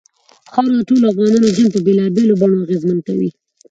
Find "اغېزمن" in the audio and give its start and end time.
2.65-2.99